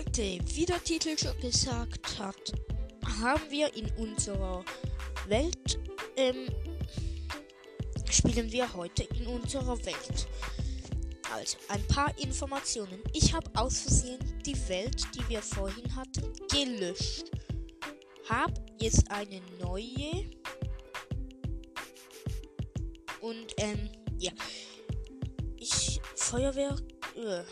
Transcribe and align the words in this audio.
Leute, 0.00 0.38
wie 0.54 0.64
der 0.64 0.82
Titel 0.82 1.14
schon 1.18 1.38
gesagt 1.40 2.18
hat, 2.18 2.52
haben 3.20 3.42
wir 3.50 3.74
in 3.76 3.86
unserer 3.98 4.64
Welt, 5.28 5.78
ähm, 6.16 6.48
spielen 8.10 8.50
wir 8.50 8.72
heute 8.72 9.02
in 9.02 9.26
unserer 9.26 9.76
Welt. 9.84 10.26
Also, 11.34 11.58
ein 11.68 11.86
paar 11.88 12.16
Informationen. 12.18 13.02
Ich 13.12 13.34
habe 13.34 13.50
aus 13.54 13.80
Versehen 13.80 14.18
die 14.46 14.56
Welt, 14.70 15.06
die 15.14 15.28
wir 15.28 15.42
vorhin 15.42 15.94
hatten, 15.94 16.32
gelöscht. 16.50 17.30
Hab 18.26 18.52
jetzt 18.80 19.10
eine 19.10 19.42
neue. 19.60 20.30
Und, 23.20 23.52
ähm, 23.58 23.90
ja. 24.18 24.32
Ich, 25.58 26.00
Feuerwehr, 26.14 26.74
äh, 27.16 27.42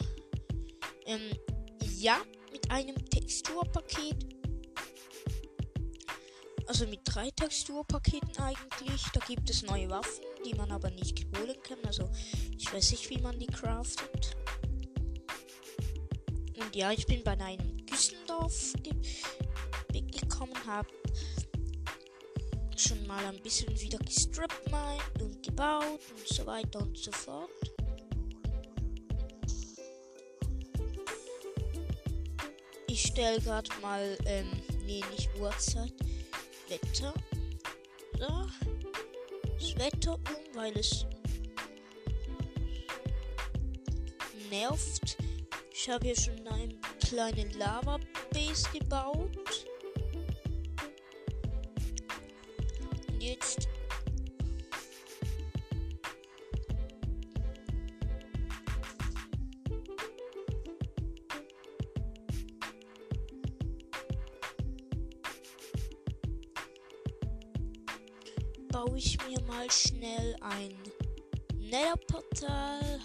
ähm, 1.05 1.31
ja, 1.99 2.23
einem 2.69 2.97
Texturpaket. 3.11 4.27
Also 6.67 6.87
mit 6.87 7.01
drei 7.05 7.31
Texturpaketen 7.31 8.37
eigentlich. 8.39 9.03
Da 9.15 9.21
gibt 9.27 9.49
es 9.49 9.63
neue 9.63 9.89
Waffen, 9.89 10.25
die 10.45 10.55
man 10.55 10.71
aber 10.71 10.91
nicht 10.91 11.27
holen 11.37 11.57
kann. 11.63 11.79
Also 11.87 12.11
ich 12.57 12.73
weiß 12.73 12.91
nicht, 12.91 13.09
wie 13.11 13.19
man 13.19 13.39
die 13.39 13.47
craftet. 13.47 14.37
Und 16.59 16.77
ja, 16.77 16.93
ich 16.93 17.07
bin 17.07 17.23
bei 17.25 17.39
einem 17.39 17.87
Güssendorf 17.87 18.75
ge 18.83 18.93
gekommen, 19.91 20.55
habe 20.67 20.89
schon 22.77 23.07
mal 23.07 23.25
ein 23.25 23.43
bisschen 23.43 23.69
wieder 23.81 23.99
gestrippt 23.99 24.71
und 25.21 25.43
gebaut 25.43 26.01
und 26.17 26.29
so 26.29 26.47
weiter 26.47 26.81
und 26.81 26.97
so 26.97 27.11
fort. 27.13 27.51
Ich 33.01 33.13
stelle 33.13 33.41
gerade 33.41 33.71
mal, 33.81 34.19
ähm, 34.27 34.51
nee, 34.85 35.05
nicht 35.13 35.31
Uhrzeit, 35.39 35.93
Wetter. 36.69 37.15
So. 38.19 38.47
Das 39.57 39.79
Wetter 39.79 40.15
um, 40.15 40.57
weil 40.57 40.77
es 40.77 41.07
nervt. 44.51 45.17
Ich 45.73 45.89
habe 45.89 46.07
hier 46.07 46.17
schon 46.17 46.45
eine 46.49 46.75
kleine 46.99 47.49
Lava-Base 47.57 48.69
gebaut. 48.73 49.68
Baue 68.79 68.97
ich 68.97 69.19
mir 69.27 69.41
mal 69.43 69.69
schnell 69.73 70.37
ein 70.41 70.73
Nether-Portal. 71.57 73.01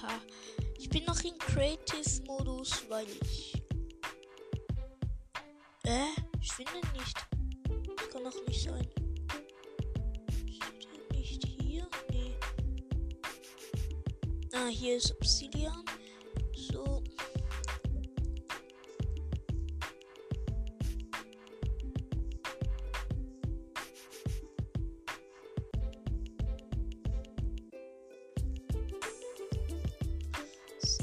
Ich 0.77 0.87
bin 0.87 1.03
noch 1.05 1.19
in 1.23 1.35
Creative-Modus, 1.39 2.85
weil 2.89 3.07
ich... 3.23 3.55
Äh, 5.85 6.13
ich 6.39 6.53
finde 6.53 6.73
nicht. 6.95 7.17
Das 7.97 8.09
kann 8.11 8.23
doch 8.23 8.47
nicht 8.47 8.61
sein. 8.61 8.87
Nicht 11.11 11.43
hier? 11.43 11.87
Nee. 12.11 12.35
Ah, 14.53 14.67
hier 14.67 14.97
ist 14.97 15.11
Obsidian. 15.15 15.83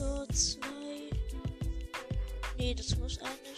So, 0.00 0.24
zwei. 0.32 1.10
Nee, 2.56 2.72
das 2.74 2.96
muss 2.96 3.18
eine 3.18 3.54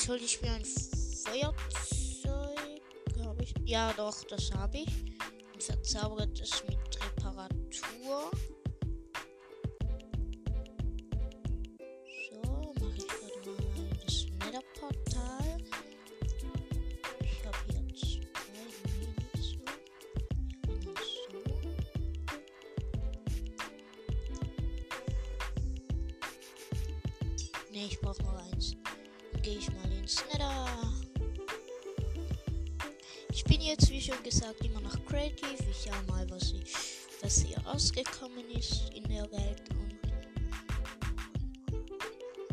Jetzt 0.00 0.08
hol 0.08 0.16
ich 0.16 0.40
mir 0.40 0.52
ein 0.52 0.64
Feuerzeug. 0.64 1.60
Ich? 3.38 3.54
Ja, 3.66 3.92
doch, 3.92 4.24
das 4.24 4.50
habe 4.52 4.78
ich. 4.78 4.88
Und 5.52 5.62
verzaubere 5.62 6.26
das 6.28 6.64
mit 6.66 6.78
Reparatur. 7.04 8.30
Ich 33.40 33.44
bin 33.44 33.62
jetzt, 33.62 33.88
wie 33.88 34.02
schon 34.02 34.22
gesagt, 34.22 34.62
immer 34.66 34.82
noch 34.82 35.02
creative. 35.06 35.64
Ich 35.70 35.86
schau 35.86 36.12
mal, 36.12 36.28
was, 36.28 36.52
ich, 36.52 36.74
was 37.22 37.40
hier 37.40 37.56
rausgekommen 37.60 38.50
ist 38.50 38.92
in 38.94 39.02
der 39.04 39.22
Welt. 39.32 39.62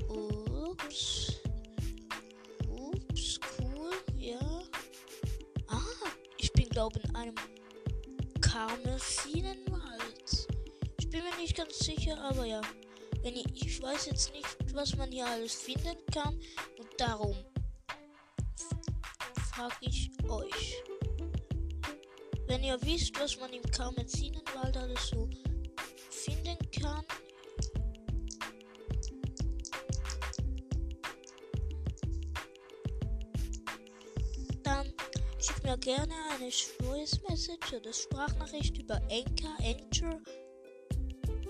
Und 0.07 0.49
ups. 0.49 1.41
Ups, 2.69 3.37
cool, 3.59 3.91
ja. 4.17 4.63
Ah, 5.67 5.81
ich 6.37 6.53
bin, 6.53 6.69
glaube 6.69 7.01
in 7.01 7.15
einem 7.17 7.35
Karmesinenwald. 8.39 10.47
Ich 10.99 11.09
bin 11.09 11.21
mir 11.21 11.35
nicht 11.37 11.57
ganz 11.57 11.79
sicher, 11.79 12.17
aber 12.21 12.45
ja. 12.45 12.61
Wenn 13.23 13.35
ich, 13.35 13.45
ich 13.53 13.81
weiß 13.81 14.05
jetzt 14.05 14.33
nicht, 14.33 14.47
was 14.73 14.95
man 14.95 15.11
hier 15.11 15.25
alles 15.25 15.53
finden 15.53 15.97
kann 16.13 16.39
und 16.79 16.87
darum 16.97 17.35
frage 19.57 19.75
ich 19.81 20.11
euch. 20.29 20.83
Wenn 22.45 22.63
ihr 22.63 22.77
wisst, 22.83 23.19
was 23.19 23.39
man 23.39 23.51
im 23.51 23.63
Karmesinenwald 23.63 24.77
alles 24.77 25.07
so 25.07 25.27
finden 26.11 26.57
kann, 26.79 27.03
dann 34.61 34.93
schickt 35.39 35.63
mir 35.63 35.77
gerne 35.79 36.13
eine 36.35 36.51
Voice 36.51 37.19
Message 37.27 37.73
oder 37.73 37.91
Sprachnachricht 37.91 38.77
über 38.77 39.01
Anchor, 39.09 39.57
Enter 39.59 40.21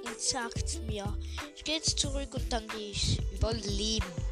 und 0.05 0.19
sagt 0.21 0.81
mir. 0.87 1.13
Jetzt 1.65 1.99
zurück 1.99 2.33
und 2.33 2.53
dann 2.53 2.65
gehe 2.69 2.91
ich 2.91 3.19
überleben. 3.33 4.26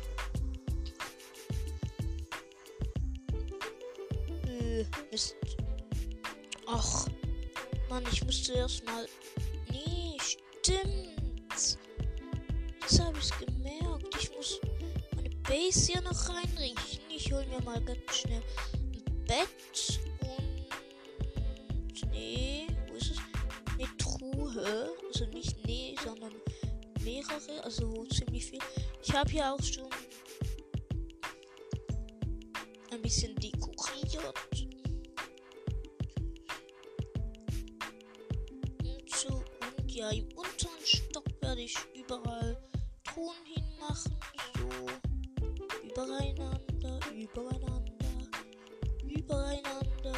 Mist. 5.11 5.35
Ach, 6.67 7.07
Mann, 7.89 8.03
ich 8.11 8.23
muss 8.25 8.43
zuerst 8.43 8.85
mal. 8.85 9.07
Nee, 9.71 10.17
stimmt. 10.19 11.15
Das 11.49 12.99
habe 12.99 13.17
ich 13.17 13.29
gemerkt. 13.45 14.15
Ich 14.21 14.31
muss 14.35 14.59
meine 15.15 15.29
Base 15.47 15.91
hier 15.91 16.01
noch 16.01 16.29
reinrichten. 16.29 17.09
Ich 17.09 17.31
hole 17.31 17.45
mir 17.47 17.61
mal 17.61 17.81
ganz 17.83 17.99
schnell 18.15 18.41
ein 18.73 19.25
Bett 19.25 19.99
und. 20.21 20.67
Nee, 22.11 22.67
wo 22.87 22.95
ist 22.95 23.11
es? 23.11 23.17
Eine 23.73 23.87
hä? 24.53 24.89
Also 25.07 25.25
nicht 25.27 25.55
nee, 25.65 25.95
sondern 26.03 26.33
mehrere, 27.01 27.63
also 27.63 28.05
ziemlich 28.05 28.45
viel. 28.45 28.59
Ich 29.03 29.13
habe 29.13 29.29
hier 29.29 29.53
auch 29.53 29.63
schon 29.63 29.89
ein 32.91 33.01
bisschen 33.01 33.35
dekoriert. 33.35 34.54
Und 39.15 39.21
so, 39.31 39.43
und 39.79 39.91
ja, 39.91 40.09
im 40.09 40.25
unteren 40.35 40.83
Stock 40.83 41.23
werde 41.41 41.61
ich 41.61 41.77
überall 41.93 42.57
Ton 43.03 43.33
hinmachen, 43.45 44.17
so 44.57 44.67
übereinander, 45.87 46.99
übereinander, 47.13 47.85
übereinander. 49.03 50.15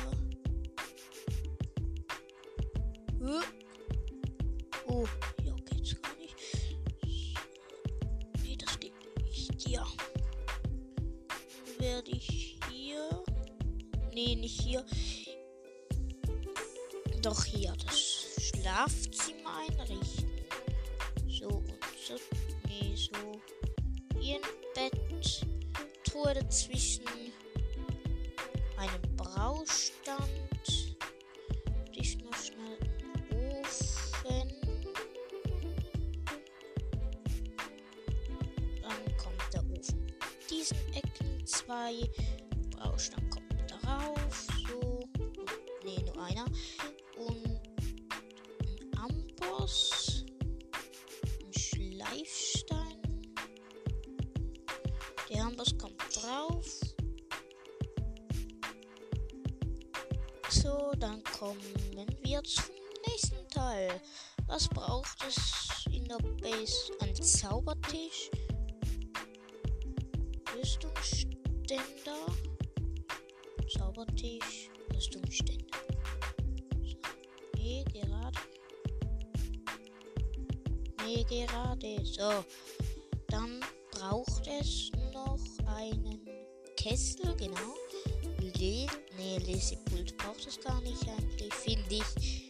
Oh, 4.87 5.05
ja, 5.43 5.53
geht's 5.65 6.01
gar 6.01 6.15
nicht. 6.15 6.35
Nee, 8.41 8.55
das 8.57 8.79
geht 8.79 8.93
nicht. 9.21 9.69
Ja. 9.69 9.85
Dann 11.27 11.79
werde 11.79 12.11
ich 12.11 12.57
hier. 12.71 13.23
Nee, 14.11 14.35
nicht 14.35 14.59
hier. 14.59 14.83
Schlafzimmer 18.87 19.57
einrichten. 19.57 20.29
So 21.27 21.47
und 21.47 21.79
so. 22.05 22.15
Nee, 22.67 22.95
so. 22.95 23.41
Hier 24.19 24.37
ein 24.37 24.41
Bett. 24.73 25.45
Truhe 26.05 26.33
dazwischen. 26.33 27.03
Einen 28.77 29.15
Braustand. 29.17 30.29
Ich 31.95 32.17
noch 32.19 32.33
schnell 32.35 32.77
einen 33.29 33.61
Ofen. 33.61 34.53
Dann 38.81 39.17
kommt 39.17 39.53
der 39.53 39.63
Ofen. 39.77 40.11
Diesen 40.49 40.77
Ecken 40.93 41.45
zwei. 41.45 42.09
Braustand 42.77 43.29
kommt 43.31 43.53
darauf. 43.69 44.47
So. 44.69 45.09
Nee, 45.83 46.01
nur 46.05 46.23
einer. 46.23 46.45
Ein 49.67 51.53
Schleifstein. 51.53 53.01
Der 55.29 55.43
Amboss 55.43 55.77
kommt 55.77 56.01
drauf. 56.15 56.65
So, 60.49 60.93
dann 60.97 61.21
kommen 61.37 61.59
wir 62.23 62.41
zum 62.45 62.75
nächsten 63.09 63.45
Teil. 63.49 63.99
Was 64.47 64.69
braucht 64.69 65.17
es 65.27 65.85
in 65.91 66.05
der 66.05 66.19
Base? 66.39 66.93
Ein 67.01 67.13
Zaubertisch. 67.15 68.31
Rüstungsständer. 70.55 72.25
Zaubertisch. 73.77 74.69
Rüstungsständer. 74.95 75.77
So. 76.85 76.97
Nee, 77.57 77.83
gerade. 77.91 78.39
Nee, 81.07 81.23
gerade. 81.23 82.05
So. 82.05 82.43
Dann 83.29 83.61
braucht 83.91 84.45
es 84.45 84.91
noch 85.13 85.39
einen 85.77 86.27
Kessel, 86.75 87.33
genau. 87.37 87.75
Le 88.41 88.87
nee, 89.15 89.37
Lesepult 89.45 90.17
braucht 90.17 90.45
es 90.45 90.59
gar 90.59 90.81
nicht 90.81 91.07
eigentlich, 91.07 91.53
finde 91.53 91.95
ich. 91.95 92.49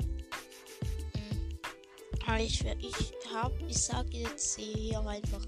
Hm. 1.13 2.39
Ich, 2.39 2.65
ich 2.65 3.31
habe, 3.31 3.55
ich 3.67 3.77
sage 3.77 4.17
jetzt 4.17 4.59
hier 4.59 5.01
einfach, 5.01 5.45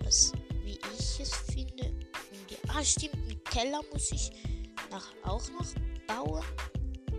was, 0.00 0.32
wie 0.62 0.78
ich 0.94 1.20
es 1.20 1.34
finde. 1.54 1.86
Und 1.86 2.50
ja, 2.50 2.58
ah, 2.68 2.84
stimmt, 2.84 3.14
einen 3.14 3.42
Keller 3.44 3.80
muss 3.90 4.12
ich 4.12 4.30
nach, 4.90 5.08
auch 5.24 5.48
noch 5.52 5.72
bauen. 6.06 6.44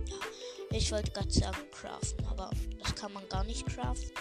Ja, 0.08 0.78
ich 0.78 0.92
wollte 0.92 1.10
gerade 1.12 1.32
sagen 1.32 1.58
craften, 1.72 2.24
aber 2.28 2.52
das 2.80 2.94
kann 2.94 3.14
man 3.14 3.28
gar 3.30 3.44
nicht 3.46 3.66
craften. 3.66 4.12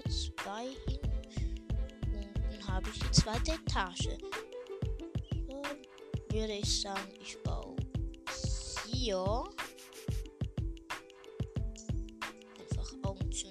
Zwei 0.00 0.68
hin. 0.88 1.00
Und 2.50 2.52
dann 2.52 2.68
habe 2.68 2.88
ich 2.92 2.98
die 2.98 3.10
zweite 3.10 3.52
Etage. 3.52 4.08
So 5.48 5.62
würde 6.30 6.52
ich 6.54 6.80
sagen, 6.80 7.12
ich 7.20 7.36
baue 7.42 7.76
hier 8.86 9.44
einfach 12.58 12.92
Augen 13.02 13.30
zu 13.32 13.50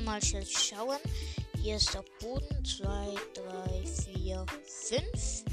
mal 0.00 0.22
schnell 0.22 0.46
schauen. 0.46 0.98
Hier 1.62 1.76
ist 1.76 1.92
der 1.94 2.04
Boden. 2.20 2.64
2, 2.64 3.14
3, 3.34 3.86
4, 4.14 4.46
5. 4.64 5.44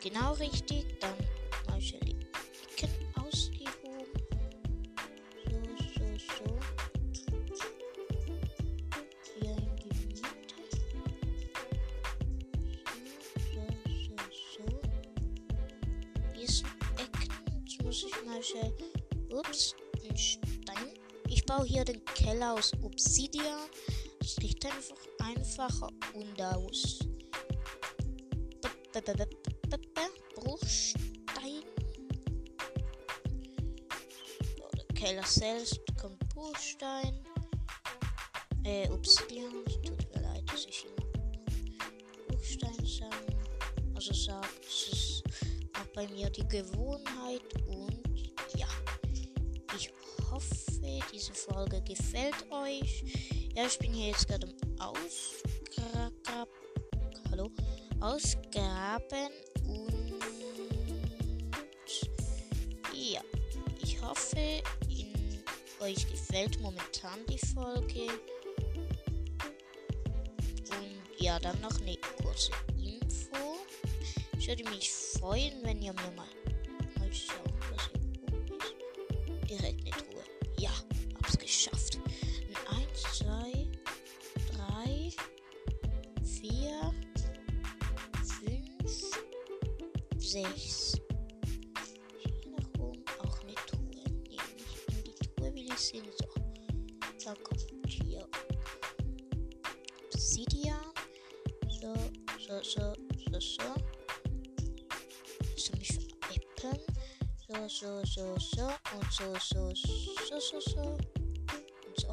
Genau 0.00 0.32
richtig. 0.34 0.98
Dann 1.00 1.14
mal 1.68 1.80
schnell 1.80 2.00
die 2.00 2.16
Ecken 2.76 2.90
ausgehoben. 3.22 4.06
So, 5.44 5.58
so, 5.94 6.06
so. 6.28 6.58
Hier 9.40 9.56
in 9.56 9.76
die 9.76 9.88
Mitte. 10.06 10.28
So, 13.52 13.54
so, 13.54 13.62
so, 14.06 14.16
so. 14.56 14.64
Hier 16.34 16.48
sind 16.48 16.66
Ecken. 16.98 17.30
Jetzt 17.66 17.82
muss 17.82 18.04
ich 18.04 18.16
mal 18.26 18.42
schnell. 18.42 18.72
Ups, 19.30 19.74
baue 21.56 21.66
hier 21.66 21.84
den 21.84 22.02
Keller 22.04 22.54
aus 22.54 22.72
Obsidian. 22.82 23.68
Das 24.20 24.38
riecht 24.40 24.64
einfach 24.64 24.96
einfacher 25.18 25.88
und 26.14 26.40
aus 26.40 26.98
Bruchstein. 30.34 31.62
So, 34.56 34.68
der 34.76 34.86
Keller 34.94 35.26
selbst 35.26 35.80
kommt 36.00 36.18
Bruchstein. 36.30 37.22
Äh, 38.64 38.88
Obsidian. 38.90 39.52
Tut 39.84 40.14
mir 40.14 40.22
leid, 40.22 40.44
dass 40.50 40.64
ich 40.66 40.86
immer 40.86 41.06
Bruchstein 42.28 42.86
sagen. 42.86 43.92
Also 43.94 44.14
sagt, 44.14 44.64
es 44.64 44.88
ist 44.92 45.22
auch 45.74 45.92
bei 45.94 46.08
mir 46.08 46.30
die 46.30 46.46
Gewohnheit 46.48 47.41
diese 51.12 51.34
Folge 51.34 51.80
gefällt 51.82 52.50
euch. 52.50 53.04
Ja, 53.54 53.66
ich 53.66 53.78
bin 53.78 53.92
hier 53.92 54.08
jetzt 54.08 54.26
gerade 54.26 54.46
am 54.46 54.80
Ausgra 54.80 56.10
Hallo? 57.30 57.50
Ausgraben 58.00 59.30
und 59.66 60.14
ja, 62.92 63.20
ich 63.82 64.00
hoffe, 64.02 64.62
in 64.88 65.42
euch 65.80 66.10
gefällt 66.10 66.60
momentan 66.60 67.20
die 67.28 67.38
Folge. 67.38 68.06
Und 70.70 71.20
ja, 71.20 71.38
dann 71.38 71.60
noch 71.60 71.80
eine 71.80 71.96
kurze 72.22 72.52
Info. 72.78 73.58
Ich 74.38 74.48
würde 74.48 74.64
mich 74.70 74.90
freuen, 74.90 75.54
wenn 75.62 75.80
ihr 75.80 75.92
mir 75.92 76.10
mal, 76.16 76.28
mal 76.98 77.12
schauen, 77.12 77.54
was 77.70 77.88
hier 77.90 78.00
oben 78.34 78.58
ist. 78.58 78.74
Direkt 79.48 79.80
eine 79.80 79.90
Truhe. 79.90 80.24
6. 90.32 90.96
Hier 92.22 92.50
nach 92.52 92.80
oben 92.80 93.04
auch 93.18 93.38
eine 93.42 93.54
Truhe. 93.66 94.02
In 94.30 95.04
die 95.04 95.12
Truhe 95.12 95.54
will 95.54 95.66
ich 95.66 95.78
sehen. 95.78 96.06
So. 96.18 96.26
Da 97.22 97.34
kommt 97.34 97.60
hier 97.86 98.26
Obsidian. 100.06 100.80
So, 101.68 101.94
so, 102.38 102.62
so, 102.62 102.94
so, 103.30 103.40
so. 103.40 103.74
du 105.54 105.78
mich 105.78 105.92
veräppeln? 105.92 106.80
So, 107.46 107.68
so, 107.68 108.02
so, 108.06 108.38
so 108.38 108.66
und 108.96 109.12
so, 109.12 109.34
so, 109.38 109.74
so, 109.74 110.40
so, 110.40 110.60
so. 110.60 110.80
Und 110.80 112.00
so. 112.00 112.12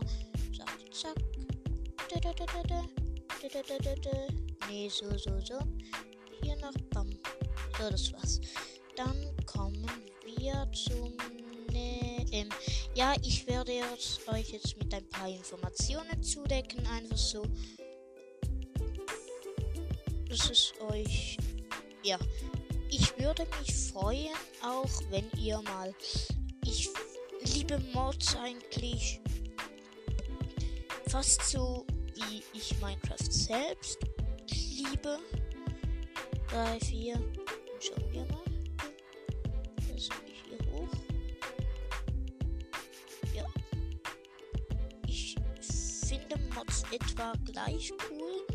Zack, 0.57 0.93
zack. 0.93 1.17
Da, 2.09 2.19
da, 2.19 2.33
da, 2.33 2.45
da, 2.45 2.63
da. 2.63 2.81
Da, 3.41 3.47
da, 3.47 3.61
da, 3.61 3.77
da, 3.77 3.95
da. 3.95 4.27
Nee, 4.67 4.89
so, 4.89 5.17
so, 5.17 5.39
so. 5.39 5.59
So, 7.79 7.89
das 7.89 8.12
war's. 8.12 8.41
Dann 8.98 9.15
kommen 9.45 9.88
wir 10.25 10.69
zum. 10.74 11.15
Ne, 11.71 12.25
ähm, 12.31 12.50
ja, 12.93 13.15
ich 13.24 13.48
werde 13.48 13.71
jetzt 13.71 14.27
euch 14.27 14.50
jetzt 14.50 14.77
mit 14.77 14.93
ein 14.93 15.07
paar 15.09 15.29
Informationen 15.29 16.21
zudecken, 16.21 16.86
einfach 16.88 17.15
so. 17.17 17.45
Das 20.27 20.50
ist 20.50 20.74
euch. 20.81 21.38
Ja, 22.03 22.19
ich 22.89 23.17
würde 23.17 23.48
mich 23.59 23.74
freuen, 23.74 24.36
auch 24.62 24.89
wenn 25.09 25.29
ihr 25.39 25.62
mal. 25.62 25.93
Ich 26.65 26.89
liebe 27.53 27.79
Mods 27.93 28.36
eigentlich 28.36 29.21
fast 31.07 31.41
so 31.43 31.86
wie 32.15 32.43
ich 32.53 32.77
Minecraft 32.81 33.31
selbst 33.31 34.00
liebe. 34.50 35.17
3, 36.50 36.79
4. 36.79 37.38
Schauen 37.79 38.12
wir 38.12 38.25
mal. 38.25 38.43
Das 39.93 40.09
will 40.09 40.27
ich 40.27 40.43
hier 40.48 40.71
hoch. 40.71 40.89
Ja. 43.33 43.45
Ich 45.07 45.36
finde 46.07 46.38
Mods 46.55 46.83
etwa 46.91 47.33
gleich 47.45 47.91
cool 48.09 48.45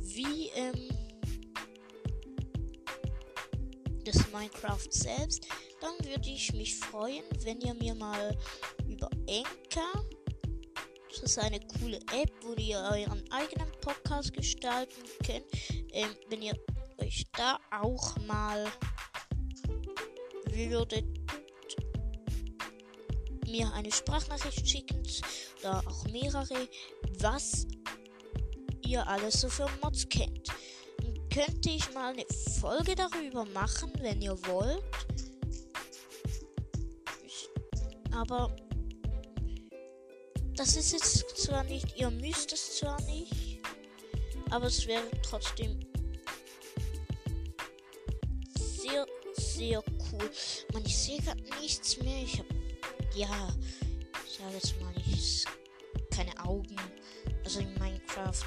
wie 0.00 0.48
ähm, 0.54 0.88
das 4.04 4.30
Minecraft 4.32 4.90
selbst, 4.90 5.46
dann 5.80 5.92
würde 6.06 6.28
ich 6.28 6.52
mich 6.52 6.74
freuen, 6.76 7.24
wenn 7.44 7.60
ihr 7.60 7.74
mir 7.74 7.94
mal 7.94 8.36
über 8.88 9.08
Enker, 9.26 10.04
das 11.10 11.22
ist 11.22 11.38
eine 11.38 11.60
coole 11.78 11.98
App, 12.12 12.32
wo 12.42 12.54
ihr 12.54 12.78
euren 12.78 13.22
eigenen 13.30 13.70
Podcast 13.80 14.32
gestalten 14.32 15.02
könnt, 15.24 15.44
ähm, 15.92 16.08
wenn 16.28 16.42
ihr 16.42 16.54
euch 17.02 17.26
da 17.32 17.58
auch 17.70 18.16
mal 18.26 18.66
würdet 20.50 21.06
mir 23.46 23.72
eine 23.72 23.92
Sprachnachricht 23.92 24.68
schicken 24.68 25.02
oder 25.60 25.82
auch 25.86 26.04
mehrere, 26.06 26.68
was 27.18 27.66
ihr 28.82 29.06
alles 29.06 29.40
so 29.40 29.48
für 29.48 29.68
Mods 29.82 30.08
kennt 30.08 30.48
könnte 31.32 31.70
ich 31.70 31.94
mal 31.94 32.12
eine 32.12 32.26
Folge 32.60 32.94
darüber 32.94 33.46
machen, 33.46 33.90
wenn 34.00 34.20
ihr 34.20 34.36
wollt. 34.46 34.82
aber 38.22 38.54
das 40.54 40.76
ist 40.76 40.92
jetzt 40.92 41.36
zwar 41.38 41.64
nicht, 41.64 41.96
ihr 41.98 42.10
müsst 42.10 42.52
es 42.52 42.76
zwar 42.78 43.00
nicht, 43.02 43.60
aber 44.50 44.66
es 44.66 44.86
wäre 44.86 45.10
trotzdem 45.22 45.80
sehr, 49.54 49.82
cool. 50.12 50.30
Man, 50.72 50.84
ich 50.84 50.96
sehe 50.96 51.20
gerade 51.20 51.42
nichts 51.60 51.96
mehr. 51.98 52.22
Ich 52.22 52.38
habe, 52.38 52.48
ja, 53.14 53.54
ich 54.26 54.38
sage 54.38 54.54
jetzt 54.54 54.80
mal, 54.80 54.94
ich 55.06 55.44
keine 56.10 56.38
Augen. 56.44 56.76
Also 57.44 57.60
in 57.60 57.72
Minecraft. 57.74 58.44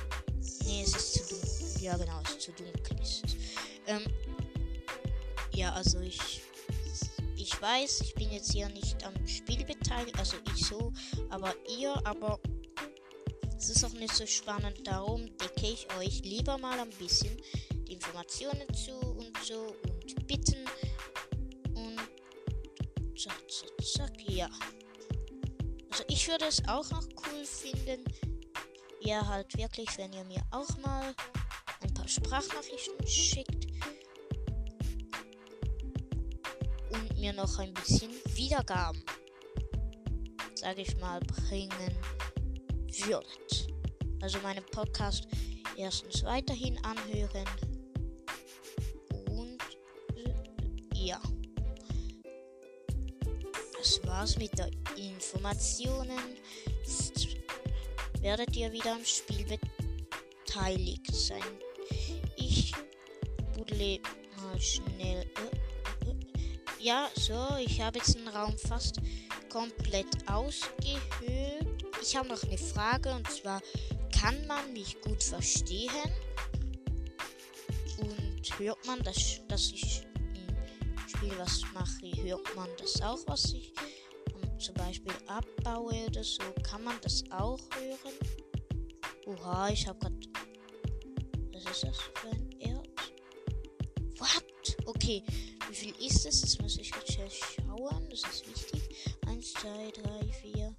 Nee, 0.65 0.83
es 0.83 0.95
ist 0.95 1.13
zu 1.13 1.35
dunkel. 1.35 1.83
Ja, 1.83 1.97
genau, 1.97 2.21
es 2.24 2.31
ist 2.31 2.41
zu 2.41 2.51
dunkel. 2.51 2.97
Ähm, 3.88 4.03
ja, 5.53 5.74
also 5.74 6.00
ich. 6.00 6.41
Ich 7.38 7.62
weiß, 7.62 8.01
ich 8.01 8.15
bin 8.15 8.31
jetzt 8.31 8.53
hier 8.53 8.67
nicht 8.69 9.05
am 9.05 9.27
Spiel 9.27 9.63
beteiligt, 9.63 10.17
also 10.17 10.35
ich 10.55 10.65
so, 10.65 10.91
aber 11.29 11.53
ihr, 11.77 11.93
aber 12.03 12.39
es 13.55 13.69
ist 13.69 13.83
auch 13.83 13.93
nicht 13.93 14.15
so 14.15 14.25
spannend. 14.25 14.79
Darum 14.83 15.25
decke 15.38 15.67
ich 15.67 15.88
euch 16.00 16.24
lieber 16.24 16.57
mal 16.57 16.79
ein 16.79 16.89
bisschen 16.89 17.39
die 17.88 17.93
Informationen 17.93 18.65
zu 18.74 18.93
und 18.93 19.38
so 19.43 19.75
und 19.83 20.27
bitten 20.27 20.65
zack, 23.25 23.50
zack, 23.50 23.86
zack, 23.86 24.29
ja. 24.29 24.50
Also 25.89 26.03
ich 26.08 26.27
würde 26.27 26.46
es 26.46 26.62
auch 26.67 26.89
noch 26.91 27.03
cool 27.03 27.46
finden, 27.46 28.03
ihr 29.00 29.27
halt 29.27 29.55
wirklich, 29.58 29.89
wenn 29.98 30.13
ihr 30.13 30.24
mir 30.25 30.41
auch 30.51 30.77
mal 30.77 31.15
Sprachnachrichten 32.08 33.08
schickt 33.08 33.67
und 36.91 37.20
mir 37.20 37.34
noch 37.34 37.58
ein 37.58 37.74
bisschen 37.74 38.12
Wiedergaben, 38.36 39.03
sage 40.53 40.82
ich 40.82 40.96
mal, 40.98 41.20
bringen 41.22 41.72
würdet. 43.08 43.74
Also 44.22 44.39
meinen 44.39 44.65
Podcast 44.67 45.27
erstens 45.77 46.24
weiterhin 46.24 46.77
anhören 46.86 47.48
und 49.29 49.60
äh, 50.15 50.34
ja. 50.94 51.20
Das 53.86 54.01
war's 54.08 54.36
mit 54.38 54.58
der 54.58 54.72
Informationen. 54.98 56.20
Jetzt 56.82 57.27
werdet 58.20 58.56
ihr 58.56 58.72
wieder 58.72 58.94
am 58.94 59.06
Spiel 59.06 59.46
beteiligt 60.46 61.13
sein 61.13 61.44
budle 63.56 64.00
mal 64.38 64.60
schnell. 64.60 65.22
Äh, 65.22 66.10
äh. 66.10 66.15
Ja, 66.80 67.10
so, 67.15 67.48
ich 67.63 67.82
habe 67.82 67.98
jetzt 67.98 68.15
den 68.15 68.27
Raum 68.27 68.58
fast 68.58 69.00
komplett 69.50 70.08
ausgehöhlt. 70.27 71.86
Ich 72.01 72.15
habe 72.15 72.27
noch 72.27 72.44
eine 72.44 72.58
Frage 72.58 73.12
und 73.12 73.30
zwar, 73.32 73.62
kann 74.20 74.46
man 74.48 74.74
mich 74.74 75.00
gut 75.01 75.24
verstehen? 75.24 75.89
Und 77.98 78.60
hört 78.60 78.86
man, 78.86 79.01
dass, 79.04 79.42
dass 79.48 79.72
ich 79.72 80.04
im 81.25 81.32
Spiel 81.32 81.39
was 81.39 81.62
mache, 81.74 82.24
hört 82.24 82.55
man 82.55 82.70
das 82.77 83.01
auch, 83.01 83.20
was 83.27 83.53
ich 83.53 83.74
um, 84.34 84.60
zum 84.60 84.75
Beispiel 84.75 85.13
abbaue 85.27 86.05
oder 86.08 86.24
so? 86.24 86.44
Kann 86.63 86.84
man 86.84 86.96
das 87.01 87.24
auch 87.32 87.60
hören? 87.79 88.15
Oha, 89.25 89.70
ich 89.70 89.88
habe 89.88 90.00
gerade. 90.00 90.15
Was 91.53 91.63
ist 91.72 91.84
das 91.84 91.98
für 92.13 92.29
ein 92.29 92.55
Okay, 94.88 95.24
wie 95.70 95.75
viel 95.75 95.96
ist 96.00 96.25
es? 96.25 96.41
Das 96.41 96.60
muss 96.60 96.77
ich 96.77 96.91
jetzt 96.91 97.17
schauen. 97.55 98.08
Das 98.10 98.22
ist 98.22 98.48
wichtig. 98.48 99.15
1, 99.27 99.53
2, 99.53 99.91
3, 99.91 100.32
4. 100.32 100.75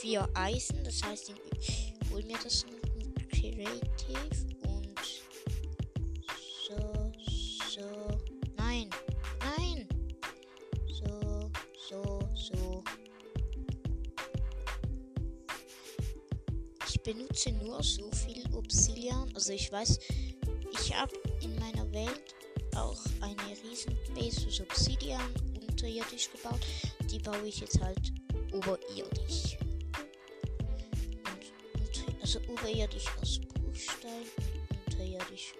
4 0.00 0.28
Eisen. 0.34 0.84
Das 0.84 1.02
heißt, 1.02 1.32
ich 1.60 1.94
hol 2.10 2.22
mir 2.24 2.38
das 2.42 2.64
in 2.64 3.28
Creative. 3.28 4.55
So. 7.76 8.18
Nein. 8.56 8.88
Nein. 9.40 9.86
So, 10.88 11.50
so, 11.88 12.28
so. 12.34 12.84
Ich 16.88 17.00
benutze 17.02 17.52
nur 17.52 17.82
so 17.82 18.10
viel 18.12 18.44
Obsidian. 18.54 19.30
Also 19.34 19.52
ich 19.52 19.70
weiß 19.70 19.98
ich 20.72 20.94
habe 20.94 21.12
in 21.42 21.58
meiner 21.58 21.90
Welt 21.92 22.34
auch 22.74 22.98
eine 23.20 23.56
riesen 23.62 23.96
Base 24.14 24.40
für 24.40 24.62
Obsidian 24.62 25.22
unterirdisch 25.68 26.30
gebaut. 26.30 26.60
Die 27.10 27.18
baue 27.18 27.46
ich 27.46 27.60
jetzt 27.60 27.80
halt 27.80 28.12
oberirdisch. 28.52 29.56
Also 32.20 32.40
oberirdisch 32.48 33.06
aus 33.20 33.40
Bruchstein 33.40 34.24
und 34.40 34.94
unterirdisch 34.94 35.54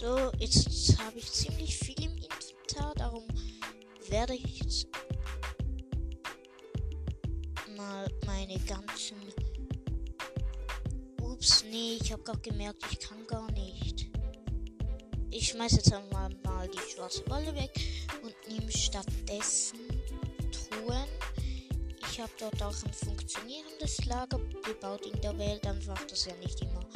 So, 0.00 0.30
jetzt 0.38 0.96
habe 1.00 1.18
ich 1.18 1.28
ziemlich 1.32 1.76
viel 1.76 2.00
im 2.04 2.12
Inventar, 2.12 2.94
darum 2.94 3.26
werde 4.08 4.36
ich 4.36 4.60
jetzt 4.60 4.86
meine 8.24 8.60
ganzen. 8.60 9.16
Ups, 11.20 11.64
nee, 11.68 11.98
ich 12.00 12.12
habe 12.12 12.22
gerade 12.22 12.38
gemerkt, 12.38 12.84
ich 12.92 13.00
kann 13.00 13.26
gar 13.26 13.50
nicht. 13.50 14.08
Ich 15.32 15.48
schmeiße 15.48 15.78
jetzt 15.78 15.92
einmal 15.92 16.30
mal 16.44 16.68
die 16.68 16.94
schwarze 16.94 17.28
Wolle 17.28 17.52
weg 17.56 17.72
und 18.22 18.36
nehme 18.46 18.70
stattdessen 18.70 19.80
Truhen. 20.52 21.08
Ich 22.08 22.20
habe 22.20 22.30
dort 22.38 22.62
auch 22.62 22.84
ein 22.84 22.92
funktionierendes 22.92 24.04
Lager 24.04 24.38
gebaut 24.64 25.06
in 25.06 25.20
der 25.22 25.36
Welt, 25.36 25.66
einfach, 25.66 26.00
dass 26.04 26.26
ja 26.26 26.36
nicht 26.36 26.60
immer 26.60 26.86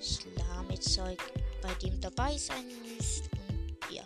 Slame-Zeug 0.00 1.18
bei 1.68 1.74
dem 1.74 2.00
dabei 2.00 2.36
sein 2.38 2.64
müsst. 2.82 3.28
Und 3.32 3.94
ja. 3.94 4.02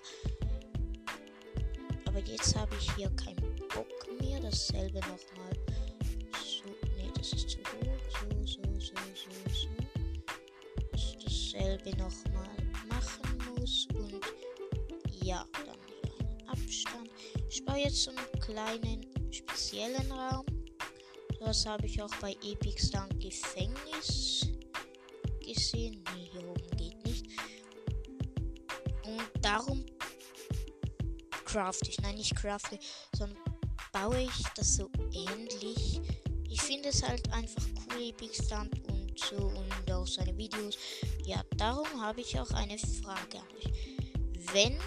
Aber 2.07 2.19
jetzt 2.19 2.57
habe 2.57 2.75
ich 2.78 2.90
hier 2.95 3.09
keinen 3.11 3.57
Bock 3.73 4.21
mehr. 4.21 4.40
Dasselbe 4.40 4.99
nochmal. 5.00 5.52
So, 6.45 6.69
nee, 6.97 7.11
das 7.16 7.33
ist 7.33 7.50
zu 7.50 7.59
hoch. 7.59 8.45
So, 8.45 8.47
so, 8.47 8.62
so, 8.81 8.95
so, 9.14 9.31
so. 9.52 9.69
Dass 10.90 11.16
dasselbe 11.25 11.90
nochmal 11.90 12.57
machen 12.88 13.38
muss. 13.54 13.87
Und 13.95 14.21
ja, 15.23 15.47
dann 15.64 15.78
hier 15.87 16.28
einen 16.28 16.49
Abstand. 16.49 17.11
Ich 17.49 17.64
baue 17.64 17.78
jetzt 17.78 18.02
so 18.02 18.11
einen 18.11 18.40
kleinen 18.40 19.33
speziellen 19.33 20.11
Raum. 20.11 20.45
Das 21.38 21.64
habe 21.66 21.87
ich 21.87 22.00
auch 22.02 22.14
bei 22.21 22.33
Epic 22.42 22.90
Dank 22.92 23.21
Gefängnis 23.21 24.49
gesehen. 25.45 26.02
Nee, 26.14 26.28
hier 26.33 26.51
darum 29.42 29.84
crafte 31.44 31.90
ich. 31.90 32.00
Nein, 32.00 32.16
nicht 32.16 32.34
crafte, 32.34 32.78
sondern 33.16 33.38
baue 33.92 34.22
ich 34.22 34.42
das 34.56 34.76
so 34.76 34.90
ähnlich. 35.12 36.00
Ich 36.49 36.61
finde 36.61 36.88
es 36.88 37.02
halt 37.02 37.30
einfach 37.32 37.62
cool, 37.90 38.02
Epic 38.08 38.42
Stand 38.42 38.72
und 38.88 39.18
so 39.18 39.37
und 39.37 39.92
auch 39.92 40.06
seine 40.06 40.37
Videos. 40.37 40.76
Ja, 41.25 41.42
darum 41.56 42.00
habe 42.00 42.20
ich 42.20 42.38
auch 42.38 42.50
eine 42.52 42.78
Frage 42.78 43.38
an 43.38 43.49
euch. 43.56 43.72
Wenn 44.52 44.78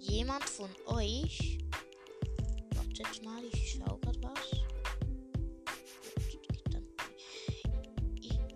jemand 0.00 0.44
von 0.44 0.70
euch. 0.86 1.58
Wartet 2.74 3.24
mal, 3.24 3.42
ich 3.52 3.72
schaue 3.72 3.98
gerade 4.00 4.22
was. 4.22 4.64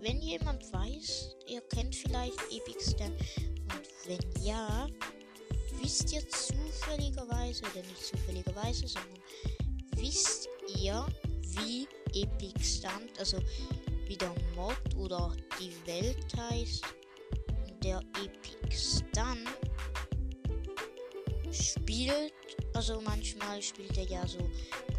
Wenn 0.01 0.21
jemand 0.21 0.63
weiß, 0.71 1.35
ihr 1.47 1.61
kennt 1.61 1.93
vielleicht 1.93 2.39
Epic 2.51 2.91
Stand. 2.91 3.19
Und 3.39 3.87
wenn 4.05 4.43
ja, 4.43 4.87
wisst 5.81 6.11
ihr 6.13 6.27
zufälligerweise, 6.29 7.63
oder 7.63 7.81
nicht 7.81 8.05
zufälligerweise, 8.05 8.87
sondern 8.87 9.19
wisst 9.95 10.49
ihr, 10.77 11.05
wie 11.41 11.87
Epic 12.13 12.63
Stand, 12.63 13.17
also 13.17 13.39
wie 14.05 14.17
der 14.17 14.33
Mod 14.55 14.77
oder 14.95 15.35
die 15.59 15.73
Welt 15.85 16.25
heißt, 16.37 16.83
der 17.83 17.99
Epic 18.23 18.75
Stand 18.75 19.47
spielt, 21.51 22.33
also 22.73 23.01
manchmal 23.01 23.61
spielt 23.61 23.97
er 23.97 24.05
ja 24.05 24.27
so 24.27 24.49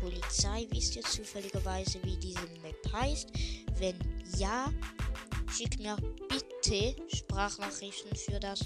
Polizei, 0.01 0.67
wisst 0.71 0.97
ihr 0.97 1.03
zufälligerweise, 1.03 2.03
wie 2.05 2.17
diese 2.17 2.41
Map 2.63 2.93
heißt? 2.93 3.31
Wenn 3.79 3.97
ja, 4.39 4.73
schickt 5.55 5.79
mir 5.81 5.97
bitte 6.29 6.97
Sprachnachrichten 7.15 8.17
für 8.17 8.41
das. 8.41 8.61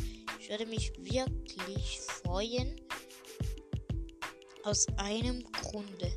Ich 0.44 0.50
würde 0.50 0.66
mich 0.66 0.92
wirklich 0.98 2.00
freuen. 2.00 2.78
Aus 4.62 4.86
einem 4.98 5.42
Grunde. 5.52 6.12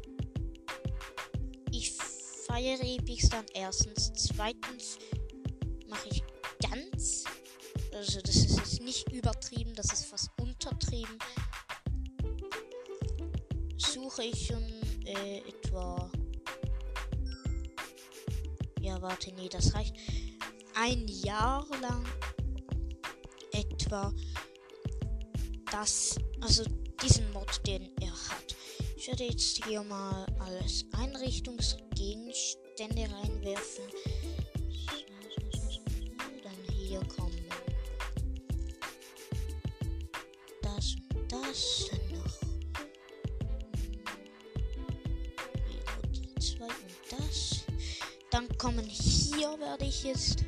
Ich 1.71 1.93
feiere 1.93 2.83
Epics 2.83 3.29
dann 3.29 3.45
erstens. 3.53 4.11
Zweitens 4.15 4.97
mache 5.87 6.09
ich 6.09 6.23
ganz. 6.59 7.23
Also 7.93 8.19
das 8.19 8.35
ist 8.35 8.57
jetzt 8.57 8.81
nicht 8.81 9.09
übertrieben, 9.13 9.73
das 9.75 9.93
ist 9.93 10.07
fast 10.07 10.29
untertrieben. 10.41 11.17
Suche 13.77 14.23
ich 14.25 14.47
schon 14.47 14.65
äh, 15.05 15.37
etwa. 15.37 16.11
Ja, 18.81 19.01
warte, 19.01 19.31
nee, 19.31 19.47
das 19.47 19.73
reicht. 19.73 19.95
Ein 20.75 21.07
Jahr 21.07 21.65
lang 21.81 22.03
etwa 23.87 24.13
das, 25.71 26.19
also 26.41 26.63
diesen 27.01 27.31
Mod, 27.31 27.65
den 27.65 27.89
er 28.01 28.11
hat. 28.11 28.53
Ich 28.97 29.07
werde 29.07 29.23
jetzt 29.25 29.63
hier 29.63 29.81
mal 29.83 30.25
alles 30.39 30.83
Einrichtungsgegenstände 30.91 33.07
reinwerfen. 33.13 33.85
Dann 36.43 36.75
hier 36.75 36.99
kommen 37.05 37.45
das 40.61 40.95
und 41.13 41.31
das. 41.31 41.89
Dann 48.29 48.49
kommen 48.57 48.85
hier 48.85 49.57
werde 49.59 49.85
ich 49.85 50.03
jetzt 50.03 50.43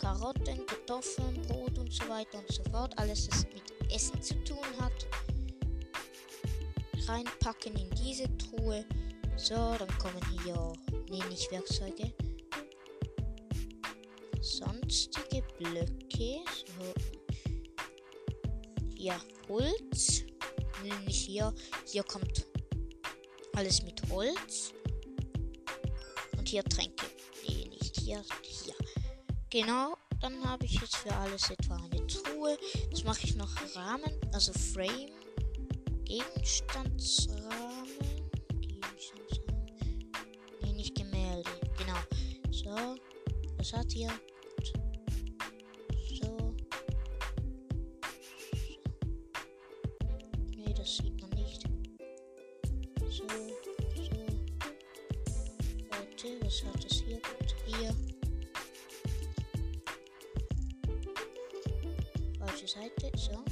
Karotten, 0.00 0.66
Kartoffeln, 0.66 1.29
und 1.90 1.96
so 1.96 2.08
weiter 2.08 2.38
und 2.38 2.52
so 2.52 2.62
fort. 2.70 2.96
Alles, 2.98 3.28
was 3.30 3.44
mit 3.52 3.92
Essen 3.92 4.22
zu 4.22 4.34
tun 4.44 4.64
hat. 4.78 4.92
Reinpacken 7.08 7.74
in 7.74 7.90
diese 7.90 8.28
Truhe. 8.38 8.84
So, 9.36 9.54
dann 9.54 9.98
kommen 9.98 10.20
hier, 10.44 10.72
nee, 11.08 11.22
nicht 11.28 11.50
Werkzeuge. 11.50 12.12
Sonstige 14.40 15.42
Blöcke. 15.58 16.44
So. 16.78 16.94
Ja, 18.94 19.20
Holz. 19.48 20.22
Nämlich 20.84 21.18
hier. 21.22 21.52
Hier 21.86 22.04
kommt 22.04 22.46
alles 23.56 23.82
mit 23.82 24.00
Holz. 24.10 24.72
Und 26.38 26.48
hier 26.48 26.62
Tränke. 26.62 27.06
Nee, 27.48 27.68
nicht 27.68 27.98
hier. 27.98 28.22
Hier. 28.42 28.74
Genau, 29.50 29.96
dann 30.20 30.44
habe 30.44 30.64
ich 30.66 30.80
jetzt 30.80 30.96
für 30.96 31.14
alles 31.16 31.50
etwa 31.50 31.76
eine 31.76 32.06
Truhe. 32.06 32.58
Jetzt 32.90 33.04
mache 33.04 33.24
ich 33.24 33.34
noch 33.36 33.50
Rahmen, 33.74 34.12
also 34.32 34.52
Frame. 34.52 35.10
Gegenstandsrahmen. 36.04 37.88
Gegenstandsrahmen. 38.60 39.72
Nee, 40.62 40.72
nicht 40.72 40.94
Gemälde. 40.94 41.50
Genau. 41.78 41.98
So. 42.50 42.96
Was 43.56 43.72
hat 43.72 43.92
hier? 43.92 44.10
So. 44.62 44.74
so. 46.22 46.54
Nee, 50.56 50.74
das 50.74 50.96
sieht 50.96 51.20
man 51.20 51.30
nicht. 51.30 51.62
So. 52.98 53.10
So. 53.10 53.24
Warte, 55.90 56.28
was 56.42 56.64
hat 56.64 56.84
es 56.84 57.02
hier? 57.02 57.20
Hier. 57.66 58.09
Seite. 62.70 63.10
So. 63.16 63.44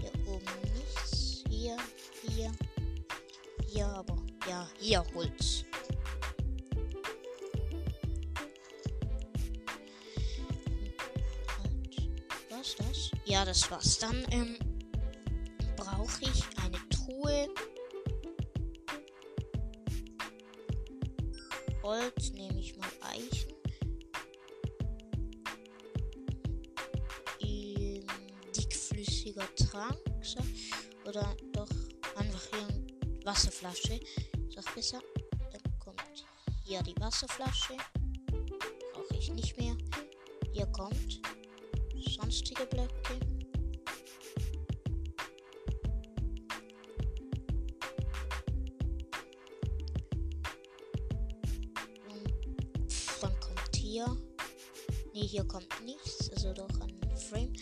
Hier 0.00 0.12
oben 0.28 0.44
nichts. 0.76 1.42
Hier, 1.48 1.76
hier. 2.22 2.52
Hier 3.66 3.86
aber. 3.88 4.16
Ja, 4.48 4.68
hier 4.78 5.04
Holz. 5.12 5.64
Halt. 11.58 12.10
Was 12.50 12.76
das? 12.76 13.10
Ja, 13.24 13.44
das 13.44 13.68
war's. 13.72 13.98
Dann 13.98 14.24
ähm, 14.30 14.56
Wasserflasche. 33.26 33.98
Ist 34.48 34.58
auch 34.58 34.72
besser. 34.72 35.02
Dann 35.50 35.78
kommt 35.80 36.24
hier 36.64 36.80
die 36.82 36.94
Wasserflasche. 37.00 37.76
Brauche 38.92 39.16
ich 39.18 39.32
nicht 39.32 39.58
mehr. 39.58 39.76
Hier 40.52 40.66
kommt 40.66 41.20
sonstige 42.08 42.64
Blöcke. 42.66 43.18
Und 52.08 53.22
dann 53.22 53.40
kommt 53.40 53.76
hier. 53.76 54.06
Ne, 55.12 55.20
hier 55.20 55.44
kommt 55.44 55.84
nichts. 55.84 56.30
Also 56.30 56.52
doch 56.52 56.68
ein 56.80 57.16
Frame. 57.16 57.52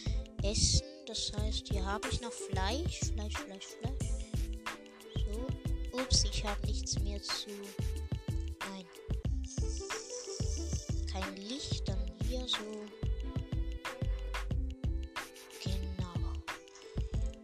Essen. 0.43 0.83
Das 1.07 1.33
heißt, 1.39 1.69
hier 1.69 1.85
habe 1.85 2.07
ich 2.11 2.21
noch 2.21 2.33
Fleisch. 2.33 3.01
Fleisch, 3.01 3.37
Fleisch, 3.39 3.67
Fleisch. 3.67 3.94
Nichts 6.85 7.01
mehr 7.01 7.23
zu. 7.23 7.49
Nein. 8.61 8.85
kein 11.11 11.37
Licht, 11.37 11.89
dann 11.89 11.99
hier 12.29 12.47
so. 12.47 12.85
Genau. 15.63 16.33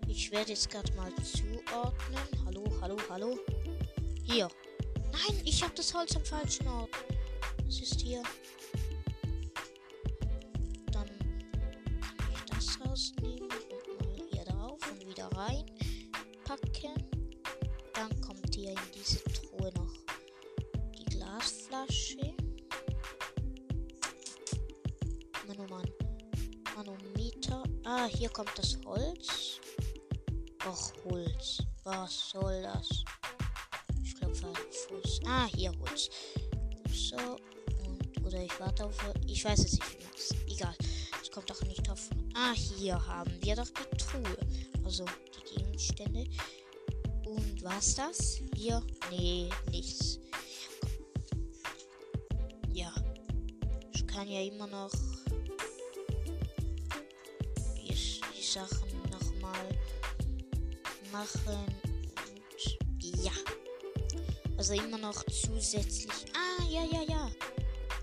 Ich 0.07 0.31
werde 0.31 0.50
jetzt 0.50 0.68
gerade 0.68 0.92
mal 0.92 1.11
zuordnen. 1.24 2.20
Hallo, 2.44 2.64
hallo, 2.83 2.98
hallo. 3.09 3.38
Hier. 4.24 4.46
Nein, 5.11 5.40
ich 5.46 5.62
habe 5.62 5.72
das 5.74 5.94
Holz 5.94 6.14
am 6.16 6.24
falschen 6.26 6.68
Ort. 6.68 6.90
Es 7.66 7.81
ist 7.81 7.98
hier. 7.98 8.22
Dann 10.92 11.09
kann 11.09 12.29
ich 12.35 12.42
das 12.50 12.79
rausnehmen 12.87 13.48
und 13.48 14.18
mal 14.18 14.29
hier 14.31 14.44
drauf 14.44 14.81
und 14.92 15.07
wieder 15.07 15.31
reinpacken. 15.33 17.10
Glasflasche. 21.71 22.35
Mann, 25.47 25.57
oh 25.59 25.67
Mann. 25.69 25.89
Manometer. 26.75 27.63
Ah, 27.85 28.07
hier 28.07 28.29
kommt 28.31 28.51
das 28.57 28.77
Holz. 28.85 29.61
Och, 30.67 30.93
Holz. 31.05 31.63
Was 31.85 32.31
soll 32.31 32.63
das? 32.63 33.05
Ich 34.03 34.17
glaube, 34.17 34.35
Fuß. 34.35 35.21
Ah, 35.27 35.47
hier 35.55 35.73
Holz. 35.79 36.11
So. 36.93 37.17
Und, 37.87 38.27
oder 38.27 38.43
ich 38.43 38.61
warte 38.61 38.87
auf. 38.87 38.97
Ich 39.27 39.45
weiß 39.45 39.61
es 39.61 39.73
nicht. 39.73 39.85
Egal. 40.49 40.75
Es 41.23 41.31
kommt 41.31 41.49
doch 41.51 41.63
nicht 41.63 41.89
auf. 41.89 42.11
Ah, 42.35 42.53
hier 42.53 42.95
haben 43.07 43.33
wir 43.43 43.55
doch 43.55 43.69
die 43.69 43.97
Truhe. 43.97 44.39
Also 44.85 45.05
die 45.37 45.55
Gegenstände. 45.57 46.27
Und 47.27 47.63
was 47.63 47.95
das? 47.95 48.41
Hier? 48.57 48.83
Nee, 49.11 49.49
nichts. 49.71 50.19
Kann 54.21 54.29
ja 54.29 54.43
immer 54.43 54.67
noch 54.67 54.91
die, 57.79 57.89
die 57.89 58.43
Sachen 58.43 59.01
nochmal 59.11 59.67
machen. 61.11 61.57
Und 62.99 63.25
ja. 63.25 63.33
Also 64.59 64.75
immer 64.75 64.99
noch 64.99 65.25
zusätzlich. 65.25 66.27
Ah, 66.35 66.63
ja, 66.69 66.85
ja, 66.93 67.01
ja. 67.09 67.31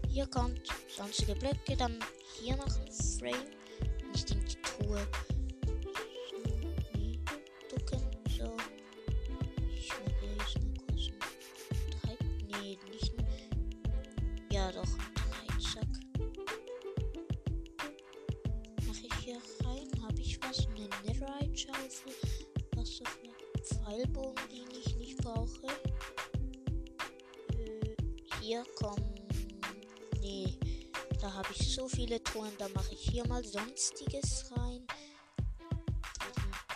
Hier 0.10 0.26
kommt 0.26 0.62
sonstige 0.88 1.36
Blöcke, 1.36 1.78
dann 1.78 2.00
hier 2.42 2.56
noch 2.56 2.66
ein 2.66 2.92
Frame. 2.92 3.52
Nicht 4.12 4.32
in 4.32 4.44
die 4.44 4.56
Truhe. 4.56 5.08
Hier 28.48 28.64
kommen. 28.76 29.14
Nee, 30.22 30.58
da 31.20 31.34
habe 31.34 31.48
ich 31.52 31.76
so 31.76 31.90
viele 31.90 32.24
Truhen. 32.24 32.54
Da 32.58 32.70
mache 32.70 32.94
ich 32.94 33.10
hier 33.10 33.28
mal 33.28 33.44
Sonstiges 33.44 34.50
rein. 34.56 34.88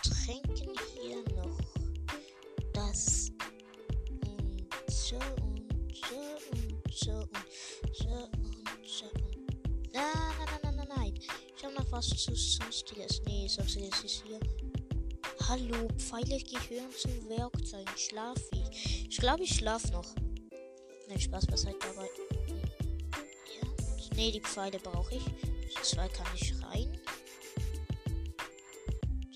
Tränken 0.02 0.74
hier 1.00 1.24
noch 1.34 1.58
das. 2.74 3.30
Und 4.20 4.90
so 4.90 5.16
und 5.16 5.96
so 5.96 6.16
und 6.50 6.94
so 6.94 7.12
und 7.12 7.96
so 7.96 8.08
und 8.10 8.86
so. 8.86 9.06
Und 9.06 9.92
nein, 9.94 10.04
nein, 10.38 10.60
nein, 10.62 10.76
nein, 10.76 10.88
nein. 10.94 11.14
Ich 11.56 11.64
habe 11.64 11.74
noch 11.74 11.90
was 11.90 12.08
zu 12.10 12.34
Sonstiges. 12.34 13.22
Nee, 13.24 13.48
Sonstiges 13.48 14.04
ist 14.04 14.24
hier. 14.26 14.38
Hallo, 15.52 15.86
Pfeile 15.98 16.38
gehören 16.38 16.90
zu 16.96 17.28
Werkzeugen. 17.28 17.94
Schlaf 17.98 18.38
ich. 18.52 19.10
Ich 19.10 19.18
glaube, 19.18 19.42
ich 19.42 19.54
schlaf 19.54 19.82
noch. 19.92 20.14
Nein, 21.08 21.20
Spaß, 21.20 21.46
halt 21.66 21.76
dabei. 21.78 22.08
Ja. 23.60 23.68
Nee, 24.16 24.32
die 24.32 24.40
Pfeile 24.40 24.78
brauche 24.78 25.14
ich. 25.14 25.22
Zwei 25.82 26.08
kann 26.08 26.26
ich 26.34 26.54
rein. 26.62 26.98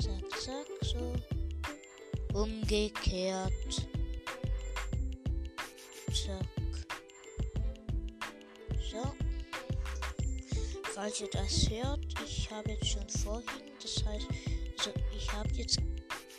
Zack, 0.00 0.40
zack, 0.40 0.66
so. 0.80 1.12
Umgekehrt. 2.32 3.52
Zack. 6.14 6.46
So. 8.90 9.12
Falls 10.94 11.20
ihr 11.20 11.28
das 11.28 11.68
hört, 11.68 12.00
ich 12.24 12.50
habe 12.50 12.70
jetzt 12.70 12.86
schon 12.86 13.06
vorhin, 13.06 13.70
das 13.82 14.02
heißt, 14.02 14.26
also 14.78 14.92
ich 15.14 15.30
habe 15.30 15.50
jetzt 15.52 15.78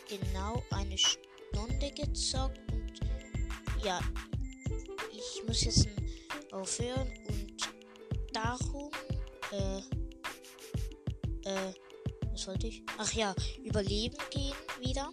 genau 0.08 0.62
eine 0.70 0.96
Stunde 0.96 1.90
gezockt 1.92 2.58
und 2.72 3.00
ja, 3.84 4.00
ich 5.12 5.42
muss 5.46 5.64
jetzt 5.64 5.88
aufhören 6.50 7.08
und 7.28 7.68
darum, 8.32 8.90
äh, 9.52 9.78
äh, 11.48 11.74
was 12.32 12.46
wollte 12.46 12.68
ich? 12.68 12.82
Ach 12.96 13.12
ja, 13.12 13.34
überleben 13.62 14.16
gehen 14.30 14.54
wieder. 14.80 15.10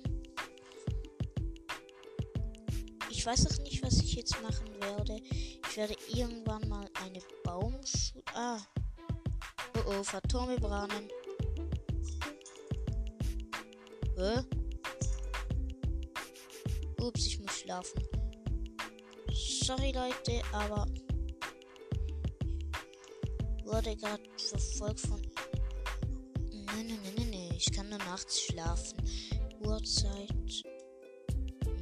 Ich 3.10 3.26
weiß 3.26 3.48
auch 3.48 3.64
nicht, 3.64 3.84
was 3.84 4.00
ich 4.00 4.14
jetzt 4.14 4.42
machen 4.42 4.68
werde. 4.80 5.20
Ich 5.32 5.78
werde 5.78 5.96
irgendwann 6.14 6.68
mal 6.70 6.90
eine 7.04 7.20
Baumschule. 7.44 8.24
Ah. 8.34 8.60
Oh 9.78 9.90
oh, 9.90 10.04
Phantom 10.04 10.56
branen. 10.58 11.10
Hä? 14.18 14.65
Ups, 17.06 17.28
ich 17.28 17.40
muss 17.40 17.60
schlafen. 17.60 18.02
Sorry 19.32 19.92
Leute, 19.92 20.42
aber 20.52 20.88
wurde 23.64 23.96
gerade 23.96 24.24
verfolgt 24.38 25.02
von. 25.02 25.22
Ne, 26.50 26.84
ne, 26.84 26.98
ne, 26.98 27.12
ne, 27.16 27.26
ne. 27.26 27.56
Ich 27.56 27.72
kann 27.72 27.90
nur 27.90 28.00
nachts 28.00 28.42
schlafen. 28.42 28.98
Uhrzeit. 29.64 30.32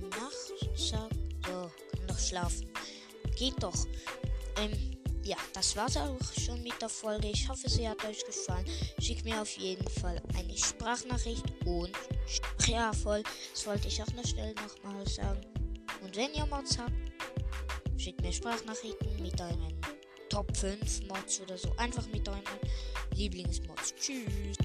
Nacht, 0.10 0.78
zack. 0.78 1.10
So, 1.46 1.72
kann 1.92 2.08
doch 2.08 2.20
schlafen. 2.20 2.70
Geht 3.38 3.64
doch. 3.64 3.86
Ähm, 4.58 4.74
ja, 5.24 5.38
das 5.54 5.74
war's 5.78 5.96
auch 5.96 6.20
schon 6.38 6.62
mit 6.64 6.82
der 6.82 6.90
Folge. 6.90 7.30
Ich 7.30 7.48
hoffe, 7.48 7.70
sie 7.70 7.88
hat 7.88 8.04
euch 8.04 8.26
gefallen. 8.26 8.66
Schickt 9.00 9.24
mir 9.24 9.42
auf 9.42 9.56
jeden 9.58 9.88
Fall 9.90 10.22
eine 10.38 10.58
Sprachnachricht 10.58 11.46
und 11.66 11.92
ja, 12.67 12.93
voll. 12.93 13.23
Das 13.54 13.65
wollte 13.65 13.88
ich 13.88 14.02
auch 14.02 14.13
noch 14.13 14.26
schnell 14.26 14.54
nochmal 14.56 15.08
sagen. 15.08 15.41
Und 16.02 16.15
wenn 16.15 16.34
ihr 16.34 16.45
Mods 16.45 16.78
habt, 16.78 16.93
Schickt 18.04 18.21
mir 18.21 18.34
Sprachnachrichten 18.34 19.21
mit 19.21 19.39
euren 19.39 19.73
Top 20.28 20.54
5 20.58 21.08
Mods 21.08 21.39
oder 21.39 21.58
so. 21.58 21.73
Einfach 21.78 22.06
mit 22.08 22.28
euren 22.28 22.41
Lieblingsmods. 23.15 23.95
Tschüss. 23.95 24.58